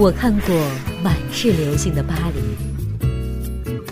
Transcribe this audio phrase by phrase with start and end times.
[0.00, 0.56] 我看过
[1.04, 3.06] 满是流星的巴黎，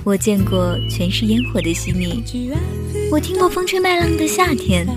[0.05, 2.25] 我见过全是烟火的悉尼，
[3.13, 4.89] 我听过风吹麦浪的夏天。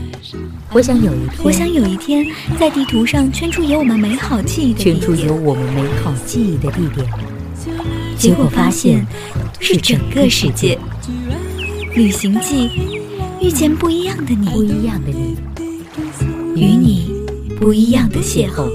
[0.72, 2.26] 我想有一天，我想有一天，
[2.58, 7.06] 在地图上圈出有我们美好记忆的圈出有我们美好记忆的地点，
[8.18, 9.06] 结果发现
[9.60, 10.80] 是整个世界。
[11.94, 12.70] 旅行记，
[13.42, 15.36] 遇见不一样的你，不一样的你，
[16.56, 17.12] 与你
[17.60, 18.72] 不一样的邂逅。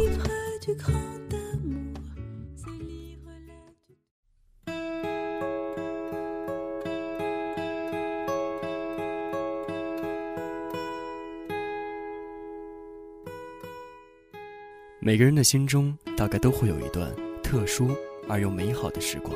[15.06, 17.96] 每个人的心中大概都会有一段特殊
[18.28, 19.32] 而又美好的时光。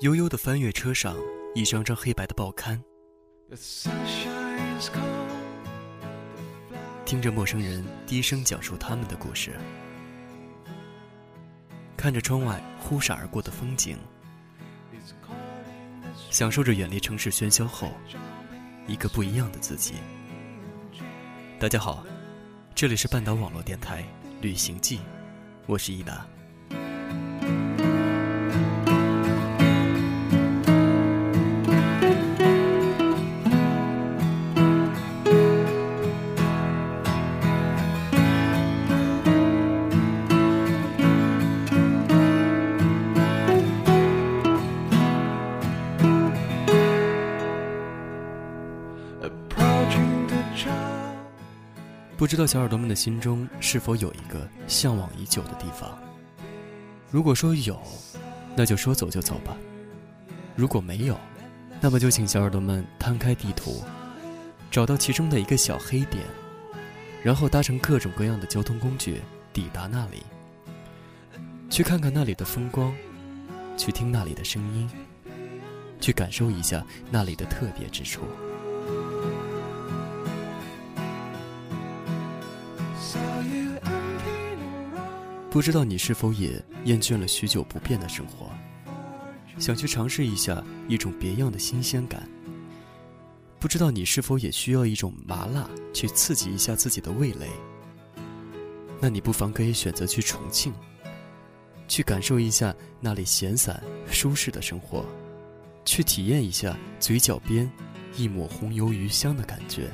[0.00, 1.16] 悠悠的翻阅车上
[1.54, 2.82] 一张张黑白的报刊，
[7.04, 9.52] 听着陌生人低声讲述他们的故事，
[11.96, 13.96] 看着窗外忽闪而过的风景，
[16.28, 17.92] 享受着远离城市喧嚣后
[18.88, 19.94] 一个不一样的自己。
[21.58, 22.04] 大家好，
[22.74, 24.02] 这里是半岛网络电台
[24.42, 24.98] 《旅行记》，
[25.64, 26.26] 我是伊达。
[52.26, 55.96] 不知道小耳朵们的心中是否有一个向往已久的地方？
[57.08, 57.80] 如果说有，
[58.56, 59.56] 那就说走就走吧；
[60.56, 61.16] 如果没有，
[61.80, 63.80] 那么就请小耳朵们摊开地图，
[64.72, 66.24] 找到其中的一个小黑点，
[67.22, 69.20] 然后搭乘各种各样的交通工具
[69.52, 70.24] 抵达那里，
[71.70, 72.92] 去看看那里的风光，
[73.76, 74.90] 去听那里的声音，
[76.00, 78.22] 去感受一下那里的特别之处。
[85.56, 88.50] 不知道你是否也厌倦了许久不变的生活，
[89.58, 92.28] 想去尝试一下一种别样的新鲜感？
[93.58, 97.48] 不知道你是否也需要一种麻辣去刺激一下自己的味蕾？
[99.00, 100.74] 那你不妨可以选择去重庆，
[101.88, 105.06] 去感受一下那里闲散舒适的生活，
[105.86, 107.66] 去体验一下嘴角边
[108.14, 109.90] 一抹红油鱼香的感觉。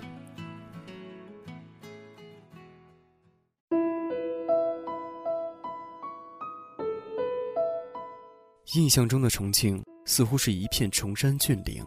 [8.75, 11.85] 印象中的重庆似乎是一片崇山峻岭，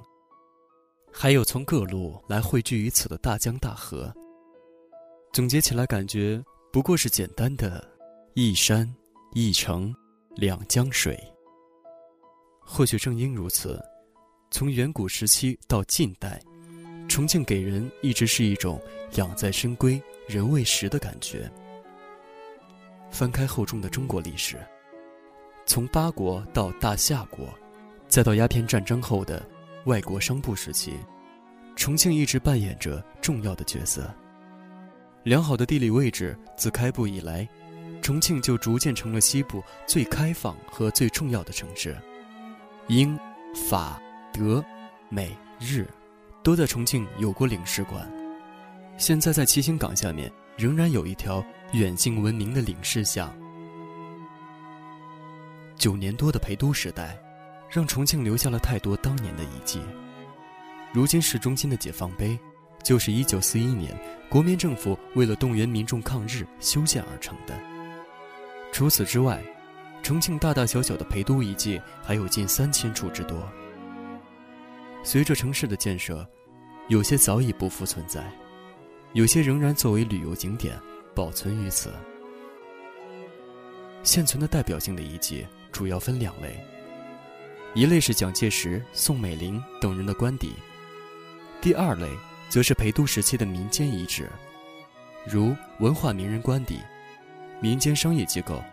[1.12, 4.14] 还有从各路来汇聚于此的大江大河。
[5.34, 6.40] 总结起来，感觉
[6.72, 7.84] 不过是简单的
[8.36, 8.88] 一山
[9.34, 9.92] 一城
[10.36, 11.20] 两江水。
[12.60, 13.84] 或许正因如此，
[14.52, 16.40] 从远古时期到近代，
[17.10, 18.80] 重庆给人一直是一种
[19.16, 21.52] 养在深闺人未识的感觉。
[23.10, 24.56] 翻开厚重的中国历史。
[25.66, 27.48] 从八国到大夏国，
[28.08, 29.44] 再到鸦片战争后的
[29.86, 30.94] 外国商埠时期，
[31.76, 34.14] 重庆一直扮演着重要的角色。
[35.24, 37.48] 良好的地理位置，自开埠以来，
[38.00, 41.98] 重庆就逐渐成了西部最开放和最重要的城市。
[42.88, 43.18] 英、
[43.68, 44.00] 法、
[44.32, 44.64] 德、
[45.10, 45.88] 美、日，
[46.44, 48.08] 都在重庆有过领事馆。
[48.98, 51.44] 现在在七星岗下面，仍然有一条
[51.74, 53.36] 远近闻名的领事巷。
[55.76, 57.18] 九年多的陪都时代，
[57.70, 59.82] 让重庆留下了太多当年的遗迹。
[60.94, 62.40] 如今市中心的解放碑，
[62.84, 64.00] 就是1941年
[64.30, 67.54] 国民政府为了动员民众抗日修建而成的。
[68.72, 69.42] 除此之外，
[70.02, 73.48] 重庆大大小小的陪都遗迹还有近三千处之多。
[75.04, 76.28] 随着城市的建设，
[76.88, 78.24] 有些早已不复存在，
[79.14, 80.80] 有些仍然作为旅游景点
[81.14, 81.92] 保存于此。
[84.04, 85.46] 现存的代表性的遗迹。
[85.76, 86.58] 主要分两类，
[87.74, 90.54] 一类是蒋介石、宋美龄等人的官邸，
[91.60, 92.08] 第二类
[92.48, 94.30] 则是陪都时期的民间遗址，
[95.28, 96.80] 如文化名人官邸、
[97.60, 98.64] 民间商业机构，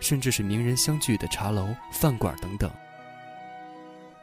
[0.00, 2.68] 甚至是名人相聚的茶楼、饭馆等等。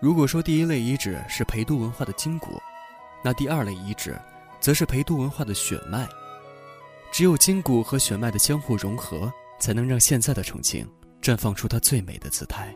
[0.01, 2.61] 如果说第一类遗址是陪都文化的筋骨，
[3.23, 4.19] 那第二类遗址
[4.59, 6.05] 则是陪都文化的血脉。
[7.09, 9.31] 只有筋骨和血脉的相互融合，
[9.61, 10.85] 才能让现在的重庆。
[11.27, 12.73] 绽放出它最美的姿态。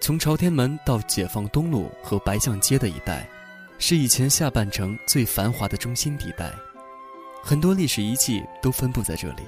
[0.00, 3.24] 从朝天门到解放东路和白象街的一带，
[3.78, 6.52] 是以前下半城最繁华的中心地带，
[7.40, 9.44] 很多历史遗迹都分布在这里。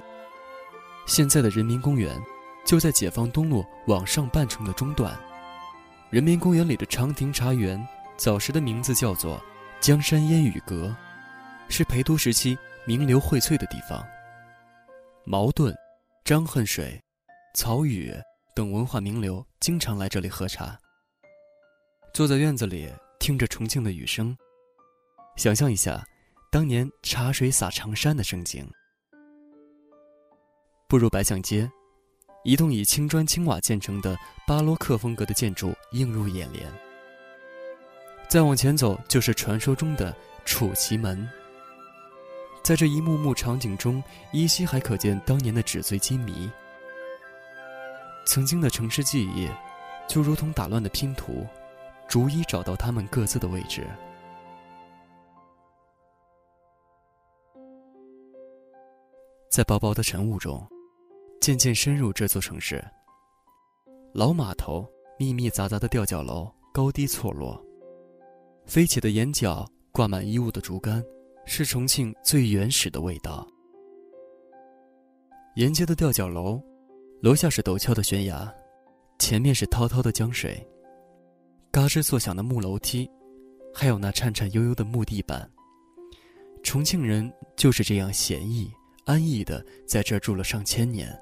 [1.06, 2.16] 现在的人民公园，
[2.64, 5.12] 就在解放东路往上半程的中段。
[6.10, 7.80] 人民公园里的长亭茶园，
[8.16, 9.40] 早时的名字叫做
[9.80, 10.92] 江山烟雨阁，
[11.68, 14.04] 是陪都时期名流荟萃的地方。
[15.24, 15.72] 茅盾、
[16.24, 17.00] 张恨水、
[17.54, 18.12] 曹禺
[18.56, 20.76] 等文化名流经常来这里喝茶。
[22.12, 24.36] 坐在院子里，听着重庆的雨声，
[25.36, 26.04] 想象一下
[26.50, 28.68] 当年茶水洒长山的盛景。
[30.88, 31.70] 步入白象街。
[32.42, 34.16] 一栋以青砖青瓦建成的
[34.46, 36.72] 巴洛克风格的建筑映入眼帘。
[38.28, 40.14] 再往前走，就是传说中的
[40.44, 41.28] 楚奇门。
[42.62, 44.02] 在这一幕幕场景中，
[44.32, 46.50] 依稀还可见当年的纸醉金迷。
[48.25, 49.48] 曾经的城市记忆，
[50.06, 51.46] 就如同打乱的拼图，
[52.06, 53.87] 逐一找到他们各自的位置。
[59.50, 60.66] 在薄薄的晨雾中。
[61.40, 62.84] 渐渐深入这座城市。
[64.12, 64.87] 老码头、
[65.19, 67.58] 密密匝匝的吊脚楼高低错落，
[68.66, 71.02] 飞起的檐角挂满衣物的竹竿，
[71.46, 73.48] 是重庆最原始的味道。
[75.56, 76.60] 沿街的吊脚楼，
[77.22, 78.52] 楼下是陡峭的悬崖，
[79.19, 80.64] 前面是滔滔的江水，
[81.70, 83.10] 嘎吱作响的木楼梯，
[83.72, 85.50] 还有那颤颤悠悠的木地板。
[86.62, 88.70] 重庆人就是这样闲逸
[89.06, 91.19] 安逸的在这住了上千年。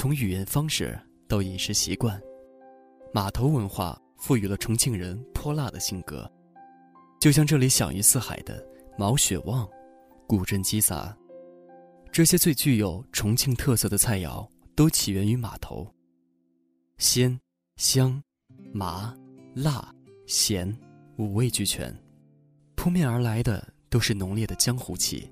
[0.00, 0.96] 从语言方式
[1.26, 2.22] 到饮食习惯，
[3.12, 6.30] 码头文化赋予了重庆人泼辣的性格。
[7.18, 8.64] 就像这里享誉四海的
[8.96, 9.68] 毛血旺、
[10.24, 11.18] 古镇鸡杂，
[12.12, 15.92] 这些最具有重庆特色的菜肴都起源于码头。
[16.98, 17.36] 鲜、
[17.74, 18.22] 香、
[18.72, 19.12] 麻、
[19.52, 19.92] 辣、
[20.28, 20.72] 咸
[21.16, 21.92] 五味俱全，
[22.76, 25.28] 扑面而来的都是浓烈的江湖气。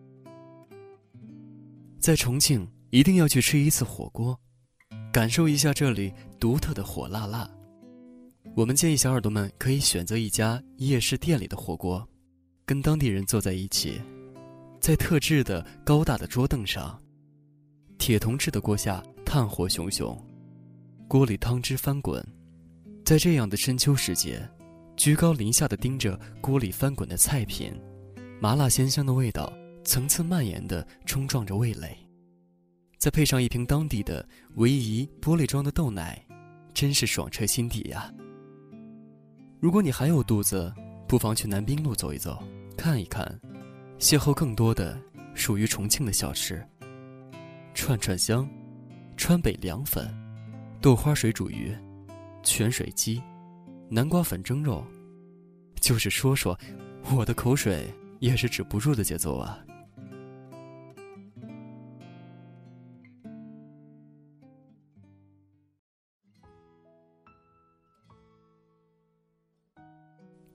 [2.01, 4.37] 在重庆，一定要去吃一次火锅。
[5.17, 7.51] 感受一下这里独特的火辣辣。
[8.55, 12.07] 我们建议小耳朵们可以选择一家夜市店里的火锅，
[12.67, 13.99] 跟当地人坐在一起，
[14.79, 17.01] 在特制的高大的桌凳上，
[17.97, 20.23] 铁铜制的锅下炭火熊熊，
[21.09, 22.23] 锅里汤汁翻滚，
[23.03, 24.47] 在这样的深秋时节，
[24.99, 27.73] 居高临下的盯着锅里翻滚的菜品，
[28.39, 29.51] 麻辣鲜香的味道
[29.83, 31.97] 层次蔓延的冲撞着味蕾。
[32.99, 36.21] 再配上一瓶当地的唯一玻璃装的豆奶，
[36.73, 38.13] 真是爽彻心底呀！
[39.61, 40.73] 如果你还有肚子，
[41.07, 42.43] 不妨去南滨路走一走，
[42.77, 43.25] 看一看，
[43.99, 44.99] 邂逅更多的
[45.35, 46.67] 属于重庆的小吃：
[47.75, 48.49] 串串香、
[49.17, 50.13] 川北凉粉、
[50.81, 51.77] 豆花水煮鱼、
[52.43, 53.23] 泉水鸡、
[53.91, 54.85] 南瓜粉蒸肉。
[55.81, 56.59] 就是说说，
[57.15, 59.63] 我的口水也是止不住的节奏啊！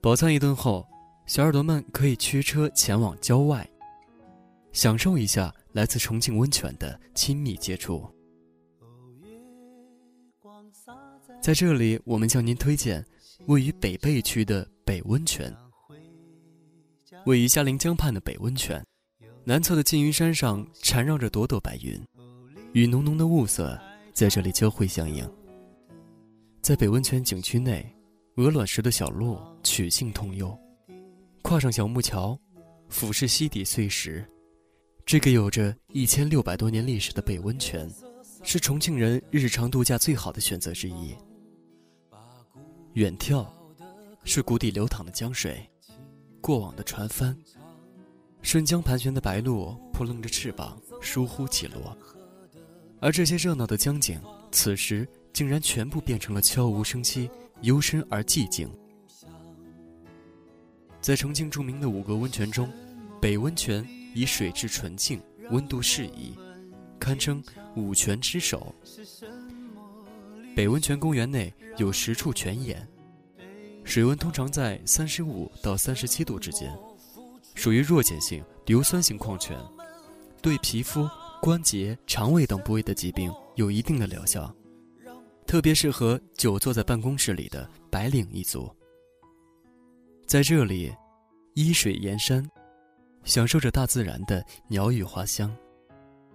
[0.02, 0.84] 饱餐一顿后，
[1.26, 3.64] 小耳朵们可以驱车前往郊外，
[4.72, 8.04] 享受一下来自重庆温泉的亲密接触。
[11.40, 13.06] 在这里，我们向您推荐
[13.46, 15.56] 位于北碚区的北温泉。
[17.24, 18.84] 位于嘉陵江畔的北温泉，
[19.44, 22.04] 南侧的缙云山上缠绕着朵朵白云，
[22.72, 23.80] 与浓浓的雾色
[24.12, 25.32] 在这里交汇相映。
[26.60, 27.88] 在北温泉景区内。
[28.36, 30.58] 鹅卵石的小路，曲径通幽，
[31.42, 32.38] 跨上小木桥，
[32.88, 34.26] 俯视溪底碎石。
[35.04, 37.86] 这个有着一千六百多年历史的北温泉，
[38.42, 41.14] 是重庆人日常度假最好的选择之一。
[42.94, 43.46] 远眺，
[44.24, 45.68] 是谷底流淌的江水，
[46.40, 47.36] 过往的船帆，
[48.40, 51.94] 顺江盘旋的白鹭扑棱着翅膀，疏忽起落。
[52.98, 54.18] 而这些热闹的江景，
[54.50, 57.28] 此时竟然全部变成了悄无声息。
[57.62, 58.70] 幽深而寂静。
[61.00, 62.70] 在重庆著名的五个温泉中，
[63.20, 66.36] 北温泉以水质纯净、温度适宜，
[67.00, 67.42] 堪称
[67.74, 68.72] 五泉之首。
[70.54, 72.86] 北温泉公园内有十处泉眼，
[73.82, 76.72] 水温通常在三十五到三十七度之间，
[77.54, 79.58] 属于弱碱性硫酸性矿泉，
[80.40, 81.08] 对皮肤、
[81.40, 84.54] 关节、肠胃等部位的疾病有一定的疗效。
[85.52, 88.74] 特别适合久坐在办公室里的白领一族。
[90.26, 90.90] 在这里，
[91.52, 92.42] 依水沿山，
[93.22, 95.54] 享受着大自然的鸟语花香。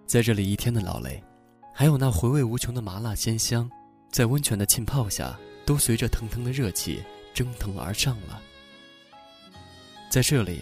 [0.05, 1.19] 在这里一天的劳累，
[1.73, 3.67] 还有那回味无穷的麻辣鲜香，
[4.11, 8.39] 在温泉的浸泡下，都随着腾腾的热气蒸腾而上了。
[10.11, 10.61] 在这里，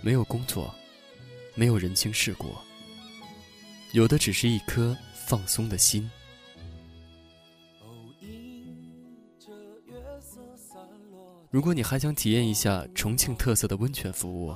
[0.00, 0.74] 没有工作，
[1.54, 2.46] 没有人情世故，
[3.92, 6.10] 有的只是一颗放松的心。
[11.54, 14.52] 如果你还想体验一下重庆特色的温泉服务，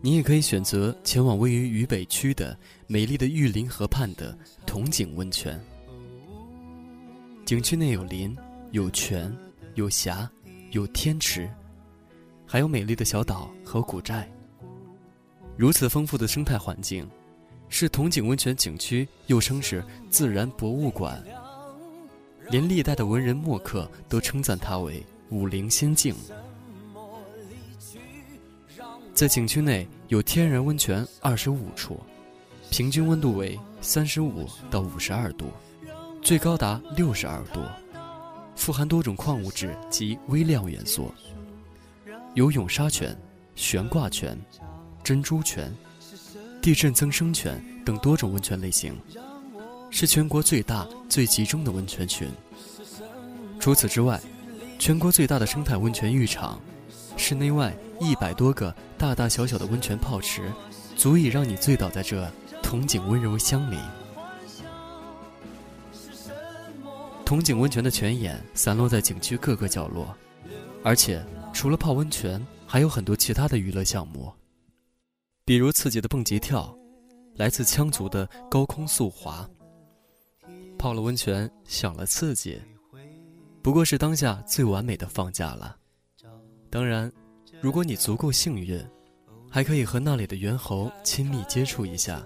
[0.00, 5.56] 你也可以选择前往位于渝北区的美丽的玉林河畔的铜井温泉。
[7.44, 8.36] 景区内有林、
[8.72, 9.32] 有泉、
[9.76, 10.28] 有峡、
[10.72, 11.48] 有天池，
[12.44, 14.28] 还有美丽的小岛和古寨。
[15.56, 17.08] 如此丰富的生态环境，
[17.68, 19.80] 是铜井温泉景区又称是
[20.10, 21.22] 自然博物馆。
[22.50, 26.14] 连历代的文人墨客都称赞它为武陵仙境。
[29.14, 31.98] 在景区内有天然温泉二十五处，
[32.70, 35.46] 平均温度为三十五到五十二度。
[36.22, 37.60] 最高达六十二度，
[38.56, 41.10] 富含多种矿物质及微量元素。
[42.34, 43.16] 有涌沙泉、
[43.54, 44.36] 悬挂泉、
[45.02, 45.72] 珍珠泉、
[46.60, 48.94] 地震增生泉等多种温泉类型，
[49.90, 52.28] 是全国最大、最集中的温泉群。
[53.58, 54.20] 除此之外，
[54.78, 56.60] 全国最大的生态温泉浴场，
[57.16, 60.52] 室内外一百多个大大小小的温泉泡池，
[60.96, 62.30] 足以让你醉倒在这
[62.62, 63.76] 铜井温柔乡里。
[67.24, 70.14] 铜井温泉的泉眼散落在景区各个角落，
[70.84, 74.32] 而且除了泡温泉，还有很多其他的娱乐项目，
[75.44, 76.72] 比如刺激的蹦极跳，
[77.34, 79.48] 来自羌族的高空速滑。
[80.78, 82.60] 泡了温泉，享了刺激，
[83.66, 85.76] 不过是当下最完美的放假了。
[86.70, 87.12] 当然，
[87.60, 88.80] 如果你足够幸运，
[89.50, 92.24] 还可以和那里的猿猴亲密接触一下，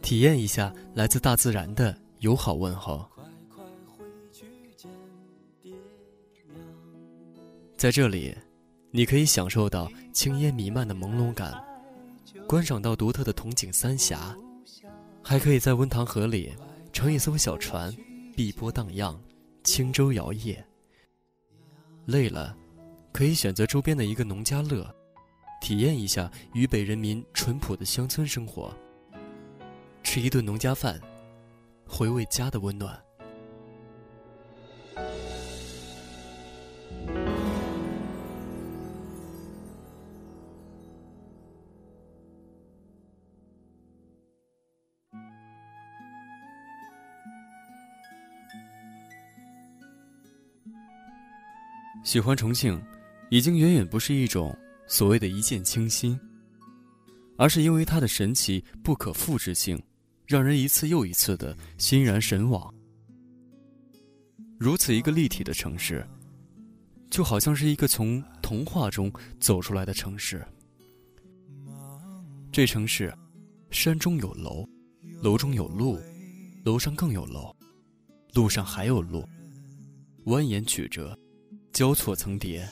[0.00, 3.06] 体验一下来自大自然的友好问候。
[7.76, 8.34] 在这里，
[8.90, 11.52] 你可以享受到青烟弥漫的朦胧感，
[12.48, 14.34] 观赏到独特的铜井三峡，
[15.22, 16.54] 还可以在温塘河里
[16.94, 17.94] 乘一艘小船，
[18.34, 19.20] 碧波荡漾，
[19.66, 20.56] 轻舟摇曳。
[22.06, 22.56] 累了，
[23.12, 24.88] 可以选择周边的一个农家乐，
[25.60, 28.72] 体验一下渝北人民淳朴的乡村生活，
[30.04, 31.00] 吃一顿农家饭，
[31.84, 32.96] 回味家的温暖。
[52.06, 52.80] 喜欢重庆，
[53.30, 56.16] 已经远远不是一种所谓的一见倾心，
[57.36, 59.76] 而是因为它的神奇不可复制性，
[60.24, 62.72] 让人一次又一次的心然神往。
[64.56, 66.06] 如此一个立体的城市，
[67.10, 70.46] 就好像是一个从童话中走出来的城市。
[72.52, 73.12] 这城市，
[73.72, 74.64] 山中有楼，
[75.20, 75.98] 楼中有路，
[76.64, 77.52] 楼上更有楼，
[78.32, 79.28] 路上还有路，
[80.26, 81.18] 蜿蜒曲折。
[81.76, 82.66] 交错层叠，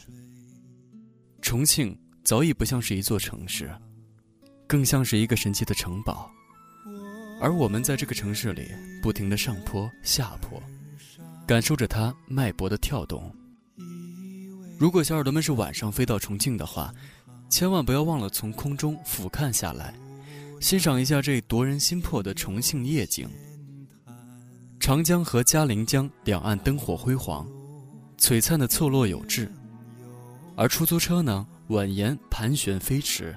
[1.43, 1.95] 重庆
[2.25, 3.71] 早已不像是一座城市，
[4.67, 6.31] 更像是一个神奇的城堡。
[7.39, 8.67] 而我们在这个城市里，
[9.03, 10.59] 不停的上坡下坡，
[11.47, 13.31] 感受着它脉搏的跳动。
[14.79, 16.91] 如果小耳朵们是晚上飞到重庆的话，
[17.51, 19.95] 千万不要忘了从空中俯瞰下来，
[20.63, 23.29] 欣赏一下这夺人心魄的重庆夜景。
[24.81, 27.47] 长江和嘉陵江两岸灯火辉煌。
[28.25, 29.53] 璀璨的错落有致，
[30.57, 33.37] 而出租车呢，蜿蜒盘旋飞驰，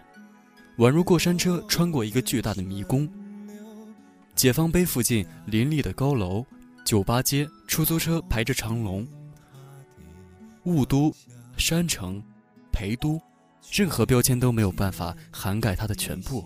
[0.77, 3.05] 宛如过山车穿过一个巨大的迷宫。
[4.33, 6.45] 解放碑附近林立的高楼、
[6.85, 9.05] 酒吧街、出租车排着长龙。
[10.63, 11.13] 雾都、
[11.57, 12.23] 山城、
[12.71, 13.19] 陪都，
[13.69, 16.45] 任何标签都没有办法涵盖它的全部。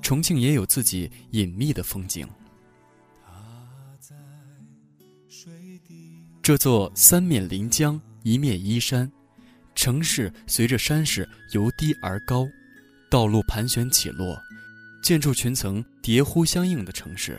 [0.00, 2.26] 重庆也有自己隐秘的风景。
[6.42, 9.08] 这座三面临江，一面依山，
[9.76, 12.48] 城市随着山势由低而高，
[13.08, 14.36] 道路盘旋起落，
[15.04, 17.38] 建筑群层叠呼相应的城市，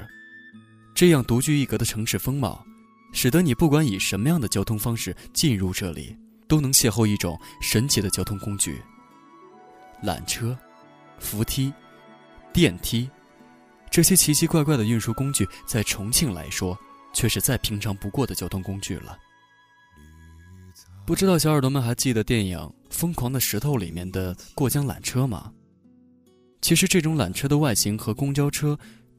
[0.95, 2.65] 这样独具一格的城市风貌，
[3.12, 6.15] 使得你不管以什么样的交通方式进入这里，
[6.48, 8.81] 都能邂逅一种神奇的交通工具——
[10.01, 10.57] 缆车、
[11.19, 11.74] 扶梯、
[12.53, 13.10] 电梯，
[13.91, 16.79] 这些奇奇怪怪的运输工具，在重庆来说。
[17.13, 19.17] 却是再平常不过的交通工具了。
[21.05, 22.58] 不知道小耳朵们还记得电影
[22.89, 25.51] 《疯狂的石头》里面的过江缆车吗？
[26.62, 28.77] 其实这种缆车的外形和公交车，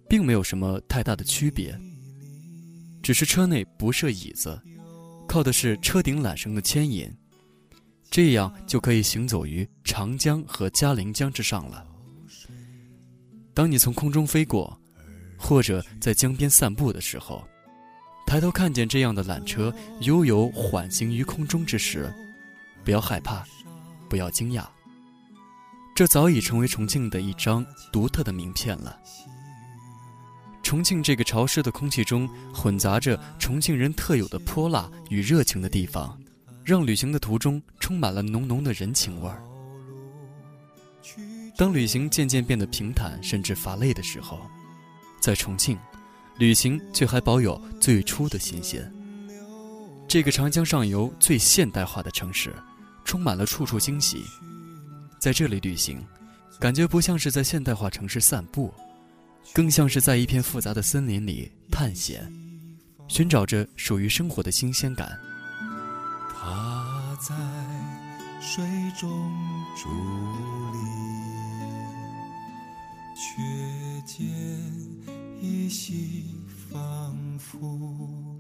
[0.09, 1.79] 并没有什么太大的区别。
[3.03, 4.59] 只是车内不设椅子，
[5.29, 7.07] 靠的是车顶缆绳的牵引，
[8.11, 11.87] 这样就可以行走于长江和嘉陵江之上了。
[13.53, 14.75] 当你从空中飞过，
[15.37, 17.47] 或者在江边散步的时候，
[18.27, 22.13] 抬头看见这样的缆车悠游缓行于空中之时，
[22.85, 23.45] 不要害怕，
[24.09, 24.65] 不要惊讶。
[25.95, 28.99] 这早已成为重庆的一张独特的名片了。
[30.63, 36.19] 重庆这个潮湿的空气中混杂着重庆人特有的泼辣与热情的地方，
[36.65, 39.45] 让旅行的途中充满了浓浓的人情味儿。
[41.57, 44.41] 当旅行渐渐变得平坦甚至乏累的时候，
[45.21, 45.79] 在重庆，
[46.37, 48.93] 旅行却还保有最初的新鲜。
[50.09, 52.55] 这个长江上游最现代化的城市，
[53.05, 54.25] 充满了处处惊喜。
[55.19, 56.05] 在这里旅行，
[56.61, 58.73] 感觉不像是在现代化城市散步，
[59.53, 62.31] 更像是在一片复杂的森林里探险，
[63.09, 65.19] 寻找着属于生活的新鲜感。
[66.29, 67.35] 他在
[68.41, 68.65] 水
[69.01, 69.09] 中
[69.77, 69.89] 伫
[70.73, 70.79] 立，
[73.17, 73.41] 却
[74.05, 74.27] 见
[75.65, 76.25] 依稀
[76.71, 78.39] 仿佛。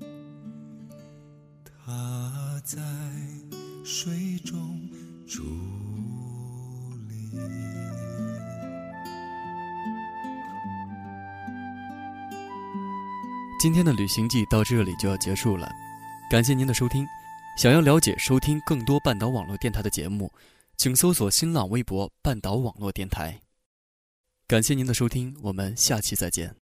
[1.64, 2.82] 他在
[3.82, 4.78] 水中
[5.26, 5.40] 伫。
[13.58, 15.66] 今天的旅行记到这里就要结束了，
[16.30, 17.06] 感谢您的收听。
[17.56, 20.30] 想要了解收听更多半岛网络电台的节目，
[20.76, 23.40] 请搜索新浪微博“半岛网络电台”。
[24.46, 26.63] 感谢您的收听，我们下期再见。